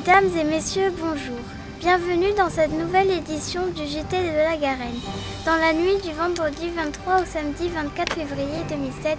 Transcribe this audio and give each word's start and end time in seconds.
Mesdames 0.00 0.30
et 0.34 0.44
messieurs, 0.44 0.90
bonjour. 0.98 1.36
Bienvenue 1.78 2.32
dans 2.34 2.48
cette 2.48 2.72
nouvelle 2.72 3.10
édition 3.10 3.66
du 3.66 3.84
JT 3.84 4.16
de 4.16 4.34
la 4.34 4.56
Garenne. 4.56 4.98
Dans 5.44 5.56
la 5.56 5.74
nuit 5.74 5.98
du 6.02 6.10
vendredi 6.12 6.70
23 6.74 7.20
au 7.20 7.24
samedi 7.26 7.68
24 7.68 8.14
février 8.14 8.64
2007, 8.70 9.18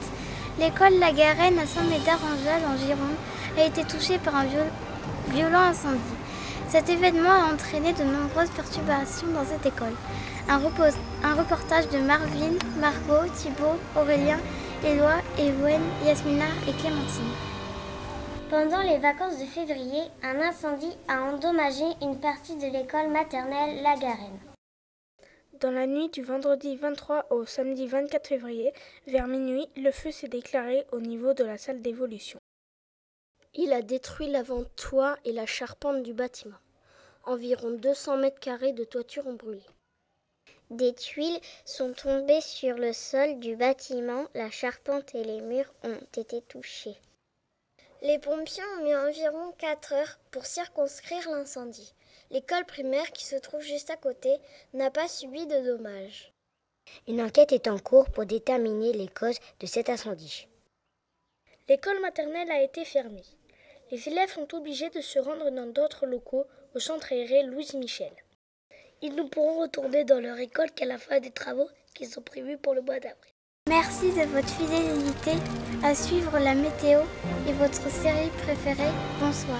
l'école 0.60 0.98
La 1.00 1.12
Garenne 1.12 1.60
à 1.60 1.68
Saint-Médard-en-Jalles 1.68 2.66
en 2.68 2.78
Gironde 2.78 3.60
a 3.60 3.66
été 3.66 3.84
touchée 3.84 4.18
par 4.18 4.36
un 4.36 4.46
violent 5.32 5.70
incendie. 5.70 6.00
Cet 6.68 6.90
événement 6.90 7.30
a 7.30 7.54
entraîné 7.54 7.94
de 7.94 8.04
nombreuses 8.04 8.50
perturbations 8.50 9.28
dans 9.36 9.46
cette 9.46 9.68
école. 9.68 9.94
Un, 10.50 10.58
reportage 10.58 11.90
de 11.90 12.00
Marvin, 12.00 12.58
Margot, 12.80 13.30
Thibault, 13.36 13.78
Aurélien, 13.96 14.40
Éloi, 14.84 15.22
Ewen, 15.38 15.82
Yasmina 16.04 16.46
et 16.68 16.74
Clémentine. 16.74 17.51
Pendant 18.52 18.82
les 18.82 18.98
vacances 18.98 19.40
de 19.40 19.46
février, 19.46 20.02
un 20.24 20.42
incendie 20.42 20.92
a 21.08 21.22
endommagé 21.22 21.86
une 22.02 22.20
partie 22.20 22.58
de 22.58 22.68
l'école 22.68 23.08
maternelle 23.08 23.82
La 23.82 23.96
Garenne. 23.96 24.42
Dans 25.62 25.72
la 25.72 25.88
nuit 25.88 26.10
du 26.10 26.22
vendredi 26.22 26.76
23 26.76 27.28
au 27.30 27.46
samedi 27.46 27.88
24 27.88 28.28
février, 28.28 28.74
vers 29.08 29.28
minuit, 29.28 29.70
le 29.78 29.90
feu 29.92 30.12
s'est 30.12 30.28
déclaré 30.28 30.86
au 30.92 31.00
niveau 31.00 31.34
de 31.34 31.46
la 31.46 31.58
salle 31.58 31.82
d'évolution. 31.82 32.40
Il 33.54 33.72
a 33.72 33.82
détruit 33.82 34.30
l'avant-toit 34.30 35.16
et 35.24 35.32
la 35.32 35.46
charpente 35.46 36.04
du 36.04 36.14
bâtiment. 36.14 36.60
Environ 37.24 37.72
200 37.72 38.18
mètres 38.18 38.42
carrés 38.42 38.74
de 38.74 38.84
toiture 38.84 39.28
ont 39.28 39.36
brûlé. 39.36 39.64
Des 40.72 40.94
tuiles 40.94 41.40
sont 41.64 41.94
tombées 41.94 42.42
sur 42.42 42.76
le 42.76 42.92
sol 42.92 43.40
du 43.40 43.56
bâtiment, 43.56 44.26
la 44.36 44.52
charpente 44.52 45.16
et 45.16 45.24
les 45.24 45.40
murs 45.40 45.72
ont 45.86 46.00
été 46.18 46.42
touchés. 46.42 46.98
Les 48.04 48.18
pompiers 48.18 48.64
ont 48.78 48.84
mis 48.84 48.96
environ 48.96 49.52
4 49.60 49.94
heures 49.94 50.20
pour 50.32 50.48
circonscrire 50.48 51.30
l'incendie. 51.30 51.94
L'école 52.32 52.66
primaire 52.66 53.12
qui 53.12 53.26
se 53.26 53.36
trouve 53.36 53.62
juste 53.62 53.92
à 53.92 53.98
côté 53.98 54.40
n'a 54.74 54.90
pas 54.90 55.08
subi 55.08 55.46
de 55.46 55.60
dommages. 55.60 56.34
Une 57.08 57.22
enquête 57.22 57.52
est 57.52 57.68
en 57.68 57.78
cours 57.78 58.10
pour 58.10 58.26
déterminer 58.26 58.92
les 58.94 59.08
causes 59.08 59.38
de 59.60 59.68
cet 59.68 59.88
incendie. 59.88 60.48
L'école 61.70 62.02
maternelle 62.02 62.50
a 62.50 62.64
été 62.64 62.86
fermée. 62.86 63.26
Les 63.92 64.08
élèves 64.08 64.34
sont 64.34 64.56
obligés 64.56 64.90
de 64.90 65.02
se 65.02 65.20
rendre 65.20 65.52
dans 65.52 65.68
d'autres 65.68 66.08
locaux 66.08 66.48
au 66.74 66.80
centre 66.80 67.14
aéré 67.14 67.44
Louise 67.44 67.76
Michel. 67.76 68.14
Ils 69.04 69.14
ne 69.14 69.24
pourront 69.24 69.60
retourner 69.60 70.06
dans 70.06 70.20
leur 70.20 70.40
école 70.40 70.72
qu'à 70.72 70.86
la 70.86 70.98
fin 70.98 71.20
des 71.20 71.32
travaux 71.32 71.70
qui 71.94 72.08
sont 72.08 72.22
prévus 72.22 72.58
pour 72.58 72.74
le 72.74 72.82
mois 72.82 73.00
d'avril. 73.00 73.34
Merci 73.70 74.10
de 74.10 74.26
votre 74.34 74.50
fidélité 74.50 75.34
à 75.84 75.94
suivre 75.94 76.40
la 76.40 76.56
météo 76.56 77.02
et 77.48 77.54
votre 77.54 77.92
série 77.92 78.32
préférée. 78.44 78.92
Bonsoir. 79.20 79.60